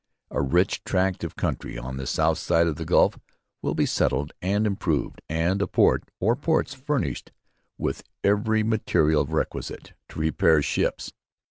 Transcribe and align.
A 0.31 0.41
rich 0.41 0.83
tract 0.83 1.23
of 1.23 1.35
country 1.35 1.77
on 1.77 1.97
the 1.97 2.07
South 2.07 2.39
Side 2.39 2.65
of 2.65 2.77
the 2.77 2.85
Gulph 2.87 3.19
will 3.61 3.75
be 3.75 3.85
settled 3.85 4.33
and 4.41 4.65
improved, 4.65 5.21
and 5.29 5.61
a 5.61 5.67
port 5.67 6.09
or 6.19 6.35
ports 6.35 6.73
furnished 6.73 7.31
with 7.77 8.01
every 8.23 8.63
material 8.63 9.25
requisite 9.27 9.93
to 10.09 10.19
repair 10.19 10.63
ships.' 10.63 11.13